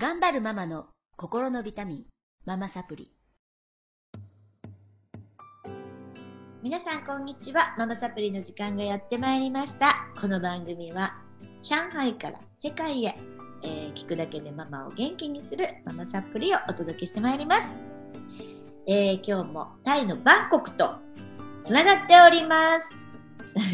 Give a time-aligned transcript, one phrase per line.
[0.00, 2.04] 頑張るママの心のビタミン、
[2.46, 3.12] ママサプリ。
[6.62, 7.74] 皆さんこんにちは。
[7.76, 10.06] ママサプリの時間がやってまいりました。
[10.18, 11.18] この番組は
[11.60, 13.14] 上海から世界へ、
[13.62, 17.76] えー聞くだけでママを元気にするママサプリをお届けしてまいります。
[18.86, 20.94] えー今日もタイのバンコクと
[21.62, 22.96] つながっております。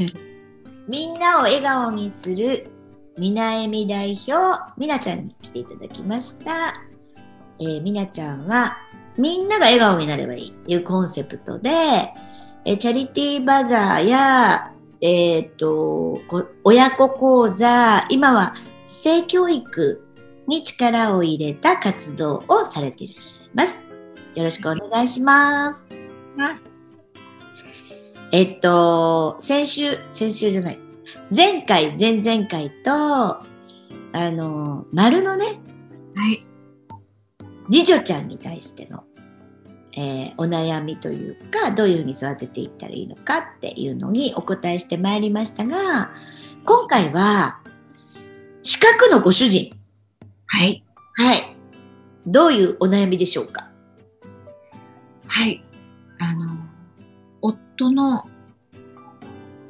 [0.90, 2.75] みんなを笑顔にする
[3.18, 6.82] みなえみ代表みなちゃんに来ていただきました。
[7.58, 8.76] えーみなちゃんは
[9.16, 18.54] みんなが笑顔になればいいっていうコンセプトで、えーチャリティーバザーや、えっ、と、こ親子講座、今は
[18.86, 20.04] 性教育
[20.46, 23.88] に力を入れた活動をされていらっしゃいます。
[24.34, 25.20] よろしくお願いし。
[25.22, 25.88] ます。
[28.32, 30.85] えっと、先週、先週じゃない。
[31.34, 33.44] 前回、前々回と、あ
[34.12, 35.60] の、丸のね、
[36.14, 36.46] はい。
[37.70, 39.04] 次女ちゃんに対しての、
[39.96, 46.12] えーお悩みというか、どういうふうに育てていったらいいのかっていうのにお答えしてまいりましたが、
[46.64, 47.60] 今回は、
[48.62, 49.78] 四角のご主人。
[50.46, 50.84] はい。
[51.14, 51.56] はい。
[52.26, 53.70] どういうお悩みでしょうか？
[55.28, 55.62] はい。
[56.18, 56.56] あの、
[57.40, 58.24] 夫の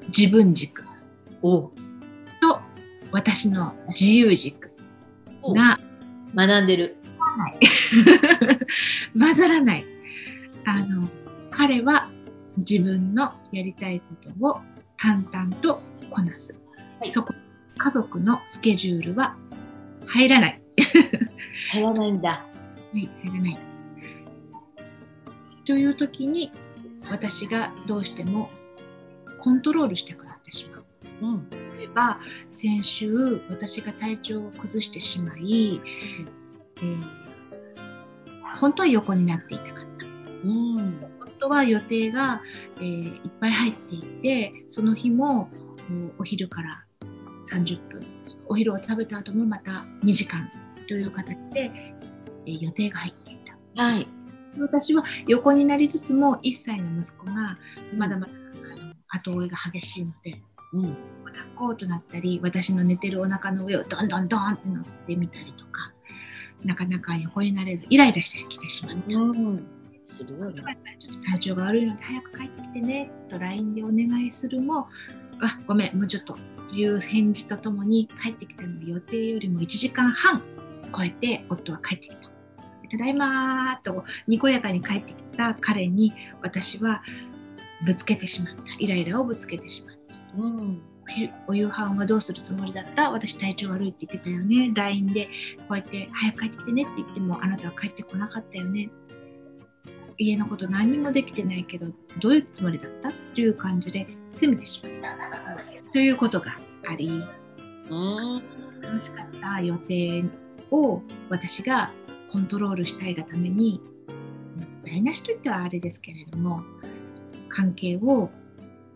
[0.09, 0.86] 自分軸お
[2.41, 2.61] と
[3.13, 4.71] 私の自由軸
[5.43, 5.79] が
[6.35, 6.97] 学んでる。
[9.19, 9.85] 混ざらない。
[10.65, 11.09] あの、
[11.51, 12.11] 彼は
[12.57, 14.61] 自分のやりたいことを
[14.99, 15.81] 淡々と
[16.11, 16.55] こなす。
[17.01, 17.35] はいそこ、
[17.79, 19.37] 家族のスケジュールは
[20.07, 20.63] 入らない。
[21.73, 22.31] 入らないんだ。
[22.31, 22.45] は
[22.95, 23.59] い、入らない。
[25.67, 26.53] という時に
[27.11, 28.51] 私がどうしても
[29.41, 30.86] コントロールしたくなってしまう。
[31.23, 31.51] うん。
[31.79, 35.81] 例えば先週私が体調を崩してしまい、
[36.77, 37.27] えー
[38.59, 40.07] 本当は横になっていたかった。
[40.07, 40.77] うん。
[41.19, 42.41] 本当は予定が、
[42.79, 45.51] えーいっぱい入っていてその日も
[46.19, 46.85] お昼から
[47.51, 48.01] 30分
[48.47, 50.51] お昼を食べた後もまた2時間
[50.89, 51.71] という形で、
[52.47, 53.37] えー予定が入ってい
[53.75, 53.83] た。
[53.83, 54.07] はい。
[54.59, 57.59] 私は横になりつつも1歳の息子が
[57.95, 58.33] まだまだ
[59.09, 60.41] 後追いが激しいので
[60.77, 60.97] うん。
[61.25, 65.93] 抱っこうとなったり私の寝てるお腹の上をどんどんどんって乗ってみたりとか
[66.65, 69.17] なかなか横になれずイライラしてきてしまった。
[69.17, 69.67] うん。
[70.03, 70.63] するよね。
[71.01, 74.89] ちょっと体調が悪いので早く帰ってきてねと LINE でお願いするも
[75.41, 76.39] あごめんもうちょっと
[76.69, 80.43] という返事とともに帰ってきたのが予定よりも1時間半
[80.97, 82.17] 超えて夫は帰ってきた。
[82.89, 87.03] ただいまーとにこやかに帰ってきた彼に私は
[87.85, 89.96] ぶつけてしまったイライラをぶつけてしまった。
[90.37, 90.83] うん。
[91.49, 93.11] おお夕飯はどうするつもりだった？
[93.11, 94.73] 私体調悪いって言ってたよね。
[94.75, 95.27] LINE で
[95.69, 98.91] こうやって早く帰ってきてねって言ってもあなたは帰ってこなかったよね。
[100.19, 101.87] 家のこと何にもできてないけど
[102.21, 103.11] どういうつもりだった？
[103.11, 105.93] っていう感じで責めてしまった。
[105.93, 106.59] ということが
[106.91, 107.23] あり。
[108.83, 109.63] 楽しかった。
[109.63, 110.25] 予定
[110.71, 111.93] を私が
[112.33, 113.81] コントロールしたいがために
[114.85, 116.63] 台無しといってはあれですけれども
[117.49, 118.29] 関係を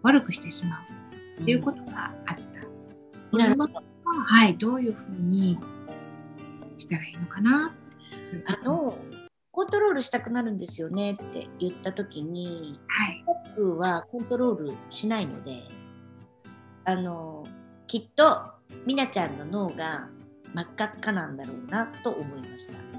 [0.02, 0.99] 悪くしてしまう。
[1.40, 2.36] っていうことがあっ
[3.30, 3.36] た。
[3.36, 3.74] なるほど。
[4.26, 5.58] はい、どういうふうに
[6.78, 7.74] したらいいのかな。
[8.46, 8.96] あの、
[9.52, 15.62] コントロールしたくなるんですよねって言った時に、はい、ストックはコントロールしないので、
[16.84, 17.46] あの、
[17.86, 18.52] きっと、
[18.86, 20.08] みなちゃんの脳が
[20.54, 22.89] 真っ赤っかなんだろうなと思いました。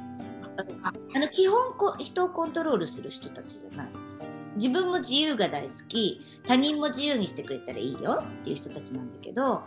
[0.61, 4.33] あの基本こ人をコントロールする人たちじゃないです。
[4.55, 9.63] 自分も自由が大好き、他人も自由にしてくれたらいいよっていう人たちなんだけど、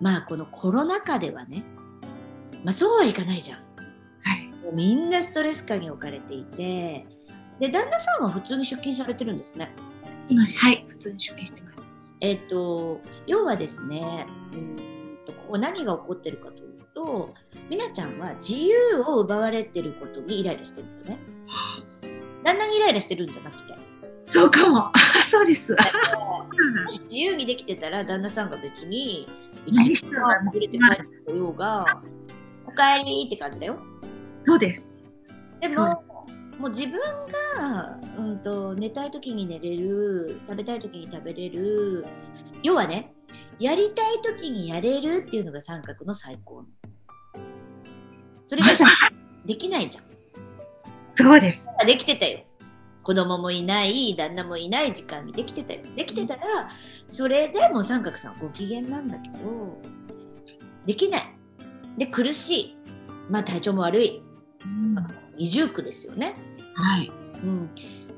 [0.00, 1.64] まあこのコロナ禍ではね、
[2.64, 3.58] まあそうはいかないじゃん。
[3.58, 7.06] はい、みんなストレス下に置かれていて、
[7.60, 9.74] で、旦那さんは普通に出勤されてるんですね。
[10.28, 11.82] 今、はい、普通に出勤してます。
[12.20, 17.34] えっ、と、要はですね、うーんとここ何が起こってるかというと、
[17.68, 21.18] みなちゃんは自由を奪われてることにイライラしてるんだよね。
[22.42, 23.74] 旦那にイライラしてるんじゃなくて。
[24.28, 24.92] そうかも。
[25.26, 25.72] そうです。
[25.72, 29.28] もし自由にできてたら旦那さんが別に
[29.66, 32.02] 一何時間遅れて帰ってこようが、
[32.66, 33.78] おかえりって感じだよ。
[34.46, 34.86] そうです。
[35.60, 36.04] でも、
[36.58, 37.00] もう自分
[37.58, 42.06] が、うん、と寝たい時に寝れる食べたい時に食べれる
[42.62, 43.12] 要はね
[43.58, 46.68] やりたい時にやれるっていうのが三角の最高の
[48.44, 48.86] それがさ
[49.46, 50.04] できないじゃん。
[51.16, 51.86] そうです。
[51.86, 52.40] できてたよ。
[53.02, 55.80] 子供もいない旦那もいない時間にできてたよ。
[55.96, 56.42] できてたら
[57.08, 59.36] それでも三角さんご機嫌なんだけど
[60.86, 61.22] できない。
[61.98, 62.76] で苦しい。
[63.30, 64.22] まあ体調も悪い。
[64.64, 64.94] うん
[65.36, 66.36] 二重苦ですよね。
[66.74, 67.10] はい。
[67.42, 67.74] うん、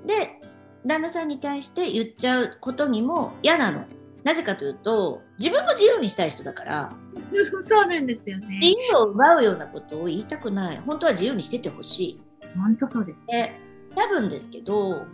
[0.06, 0.40] で
[0.84, 3.84] 旦那さんに対して言っちゃうことにも嫌なの。
[4.26, 6.93] なぜかというと自分も自由にしたい人だから
[7.62, 8.58] そうなんですよね。
[8.61, 12.20] 自由を奪うようなことを言いたくない本当は自由にしててほしい。
[12.56, 13.25] 本当そうです。
[13.28, 13.52] で
[13.94, 15.05] 多分ですけど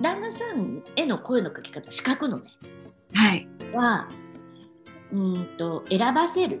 [0.00, 2.44] 旦那さんへの声のかけ方資格のね
[3.12, 3.48] はい。
[3.74, 4.08] は
[5.10, 6.60] うーんと選ばせる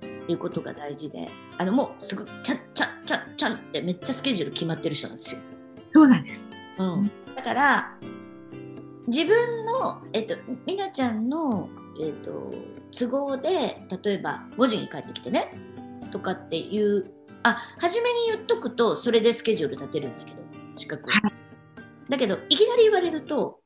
[0.00, 1.28] ていうことが大事で
[1.58, 5.42] あのもうすぐちゃんちゃんちゃんちゃんってめっちゃスケジュール決まってる人なんですよ。
[5.90, 6.40] そうなんです。
[6.78, 7.98] うん、だから
[9.06, 11.68] 自分の、えっと、みなちゃんの、
[12.00, 12.50] えっと、
[12.90, 15.52] 都合で例えば5時に帰ってきてね
[16.10, 17.10] とかっていう
[17.42, 20.38] あ初めに言っとくとそれでスケジュール立てるんだけど
[20.76, 21.20] 資格は
[22.08, 23.60] だけどいきなり言われると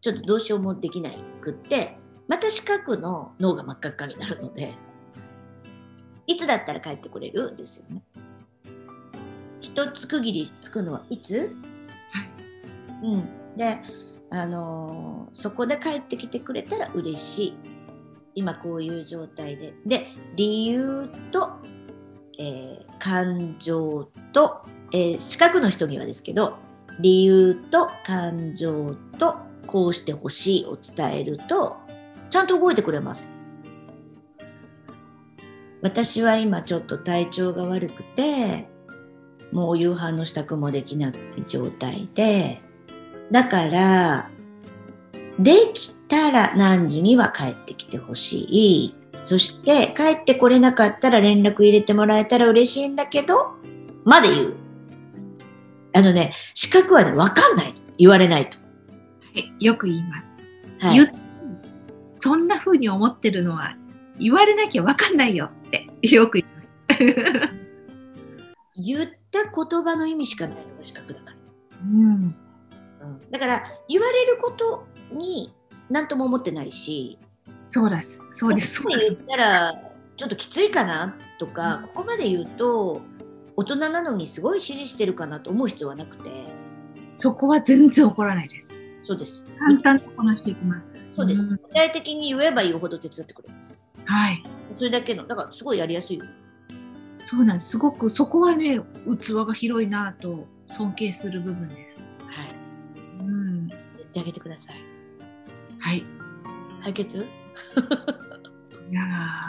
[0.00, 1.96] ちょっとどうしようもできないくって
[2.26, 4.74] また四角の脳が真っ赤っかになるので
[6.26, 7.56] いつだったら帰ってこれる？
[7.56, 8.02] ですよね。
[9.60, 11.54] 一つ区切りつくのはいつ？
[13.02, 13.80] うん、で、
[14.34, 17.54] あのそこで帰ってきてくれたら嬉しい。
[18.34, 19.74] 今こういう状態で。
[19.84, 20.06] で、
[20.36, 21.50] 理由と、
[22.38, 24.62] えー感情と、
[24.92, 26.56] えー四角の人にはですけど、
[27.00, 29.36] 理由と感情と
[29.66, 31.76] こうしてほしいを伝えると、
[32.30, 33.32] ちゃんと動いてくれます。
[35.82, 38.68] 私は今ちょっと体調が悪くて、
[39.50, 41.14] もう夕飯の支度もできない
[41.46, 42.62] 状態で、
[43.32, 44.30] だから、
[45.38, 48.94] できたら何時には帰ってきてほしい。
[49.20, 53.54] そして、帰ってこれなかったら連絡入れてもらえたら嬉しいんだけど、
[54.04, 54.54] まで言う。
[55.94, 57.74] あのね、資格はね、わかんない。
[57.98, 58.58] 言われないと。
[58.58, 58.64] は
[59.34, 59.64] い。
[59.64, 60.34] よく言います。
[60.80, 61.22] はい
[62.18, 63.76] そんな風に思ってるのは
[64.16, 67.52] 言われなきゃわかんないよってよく言います。
[68.80, 71.36] 言った言葉の意味しかないのが資格だから。
[71.82, 72.36] うん。
[73.32, 75.54] うんだから、言われることに
[75.88, 77.18] 何とも思ってないし、
[77.70, 78.20] そうです。
[78.34, 78.82] そうです。
[78.82, 79.24] そうです言。
[79.24, 79.74] ったら
[80.16, 81.16] ちょっときついかな？
[81.38, 83.00] とか、うんここまで言うと
[83.56, 86.30] 大人なのにすごい指示してるかなと思う必要はなくて
[87.16, 88.74] そこは全然怒らないです。
[89.00, 90.94] そうです簡単にこなしていきます。
[91.16, 94.42] そうです、ん具体的に言えば言うほど手伝ってくれますはい。
[94.70, 96.26] それだけのだからすごいやりやすいよ
[97.18, 97.70] そうなんです。
[97.70, 98.80] すごくそこはね、
[99.18, 101.98] 器が広いなと尊敬する部分です。
[101.98, 102.04] は
[102.44, 102.61] い
[104.12, 104.76] ってあげてください
[105.80, 106.04] はい。
[106.84, 107.26] 解決？
[108.90, 109.02] いや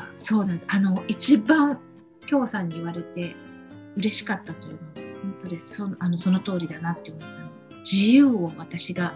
[0.09, 0.67] ーそうなんです。
[0.69, 1.79] あの、一番、
[2.27, 3.35] 京さんに言われて
[3.97, 5.75] 嬉しかったというのは、本当です。
[5.75, 7.33] そのあのその通りだなって思ったの。
[7.79, 9.13] 自由を私が、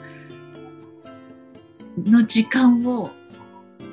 [1.97, 3.11] の時間を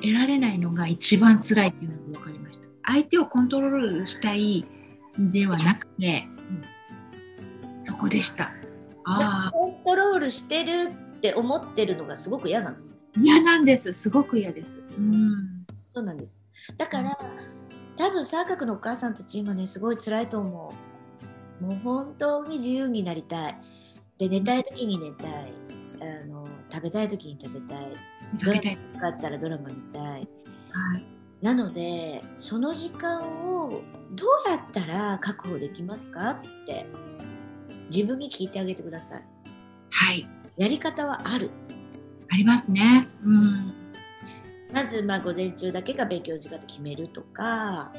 [0.01, 2.67] 得られないのが一番辛いっていうのが分かりました。
[2.83, 4.67] 相手をコントロールしたい
[5.19, 6.27] んではなくて、
[7.79, 8.51] そこでした。
[9.05, 10.91] ああ、コントロールしてる
[11.29, 12.77] って思ってるのがすごく嫌なの
[13.17, 13.93] 嫌なんです。
[13.93, 14.77] すごく嫌です。
[14.97, 15.65] うん。
[15.85, 16.43] そうなんです
[16.77, 17.17] だから
[17.95, 20.73] 多分三角のお母さんたち今ねすごい辛いと思
[21.61, 23.57] うもう本当に自由になりたい
[24.17, 25.53] で寝たい時に寝たい
[26.01, 27.93] あの食べたい時に食べたい
[28.43, 28.61] ドラ。
[28.93, 30.27] マがあったらドラマ見たいはい。
[31.41, 33.21] なのでその時間
[33.55, 33.81] を
[34.11, 36.85] どうやったら確保できますかって
[37.89, 39.23] 自分に聞いてあげてください
[39.91, 40.34] はい。
[40.57, 41.51] やり方はある
[42.31, 43.07] ありますね。
[43.23, 43.73] うん。
[44.73, 47.93] まずまあ午前中だけが勉強時間で決めるとか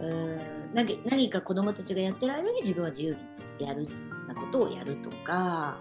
[0.00, 0.40] うーん
[0.74, 3.16] 何何か子どもたちがやってる間に自分は自由
[3.58, 3.86] にやる
[4.26, 5.76] なことをやるとか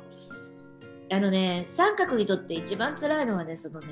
[1.12, 3.88] あのね三角にとって一番辛いのはねそのね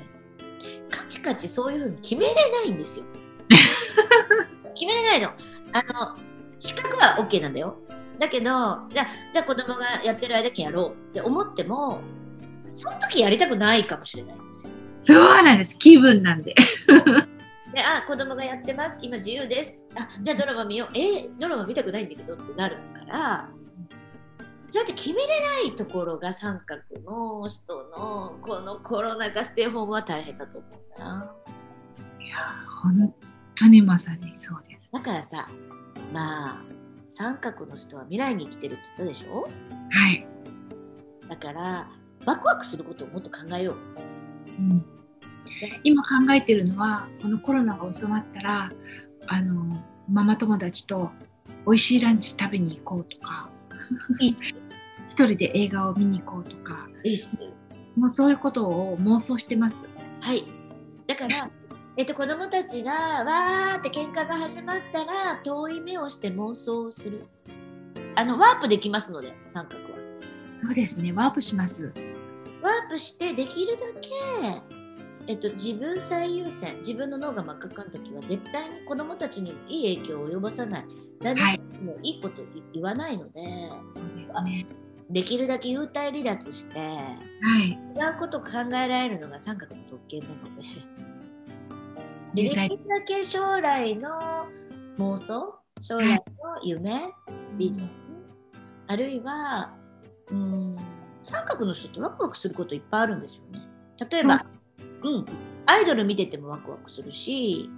[0.90, 3.04] カチカチそういうふうに決めれないんですよ。
[4.74, 5.28] 決めれないの。
[5.72, 6.18] あの
[6.58, 7.78] 資格は OK なんだよ。
[8.20, 12.00] だけどじゃあじゃあ子供がやってる間にやろうって思っても
[12.72, 14.72] その時やりたくないかもしれないんですよ。
[15.02, 15.76] そうなんです。
[15.78, 16.54] 気分なんで。
[17.74, 19.00] で、あ、子供がやってます。
[19.02, 19.82] 今自由です。
[19.96, 20.88] あ、じゃあドラマ見よう。
[20.94, 23.48] えードラマ見たくないんだけどってなるから、
[24.66, 31.32] そうやって決めれないところが三角の人のこのコロナ禍ステイホームは大変だと思うな。
[32.20, 33.14] いやー、本
[33.56, 34.92] 当にまさにそうです。
[34.92, 35.48] だからさ、
[36.12, 36.62] まあ、
[37.12, 39.48] 三角の人は未来に生きてるって言ったでしょ？
[39.90, 40.24] はい。
[41.28, 41.90] だから、
[42.24, 43.76] ワクワクすることをもっと考えよう。
[44.60, 44.84] うん、
[45.82, 48.72] 今考えてるのは、このコロナが収まったら、
[49.26, 51.10] あの、ママ友達と
[51.66, 53.50] 美味しいランチ食べに行こうとか。
[54.20, 57.42] 一人で映画を見に行こうとか、いいっす。
[57.96, 59.88] もうそういうことを妄想してます。
[60.20, 60.44] はい。
[61.08, 61.50] だから、
[61.96, 67.26] えっと、子供たちがわーって喧嘩が始まったら遠い目をして妄想をする。
[68.14, 69.90] あのワープできますので三角は。
[70.62, 71.12] そうですね。
[71.12, 71.92] ワープします。
[72.62, 74.08] ワープしてできるだけ、
[75.26, 80.84] えっと、自分最優先自分の脳が真っ赤っかの時は絶対に子供たちにいい影響を及ぼさない
[81.20, 82.42] 旦那さんにもいいこと
[82.72, 83.40] 言わないので、
[83.94, 84.66] そうですね。
[85.10, 87.18] できるだけ幽体離脱しては
[87.58, 87.70] い。
[87.70, 87.74] 違
[88.16, 90.62] うことを考えられるのが三角の特権なので
[92.34, 94.08] でできるだけ将来の
[94.98, 96.20] 妄想将来の
[96.62, 97.10] 夢、
[97.56, 97.90] ビジョン、
[98.86, 99.74] あるいは
[100.30, 100.76] うん
[101.22, 103.60] 三角の人ってワクワクすることいっぱいあるんですよね。
[104.10, 104.44] 例えば、
[105.02, 105.26] うん、
[105.66, 107.70] アイドル見ててもワクワクするし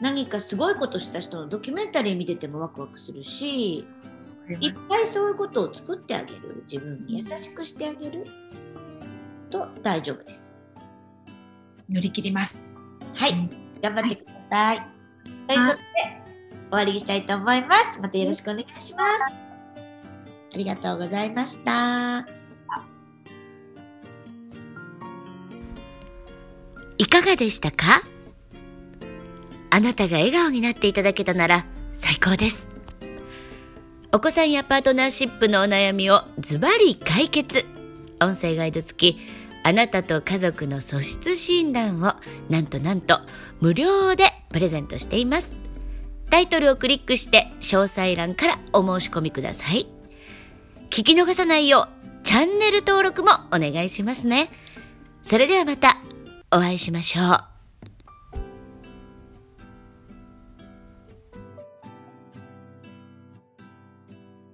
[0.00, 6.64] 何かすごいことした人のドキュメンタリー見ててもワクワクするしいっぱいそういうことを作ってあげる。
[6.70, 8.26] 自分に優しくしてあげる。
[9.50, 10.58] と大丈夫です。
[11.88, 12.58] 乗り切ります。
[13.14, 14.78] はい、うん頑張ってください。
[15.46, 15.82] ということで
[16.70, 18.00] 終わりにしたいと思います。
[18.00, 19.24] またよろしくお願いします。
[20.54, 22.26] ありがとうございました。
[26.96, 28.02] いかがでしたか？
[29.68, 32.70] あなたが笑顔になっていただけたなら最高です。
[34.12, 37.66] お子さんやパートナーシップのお悩みをズバリ解決。
[38.22, 39.20] 音声ガイド付き、
[39.66, 42.14] あなたと家族の素質診断を
[42.50, 43.20] なんとなんと
[43.60, 45.56] 無料でプレゼントしています。
[46.30, 49.86] タイトルをクリックして詳細欄からお申し込みください。
[50.90, 51.88] 聞き逃さないよ
[52.22, 54.50] うチャンネル登録もお願いしますね。
[55.22, 55.96] それではまた
[56.50, 57.53] お会いしましょう。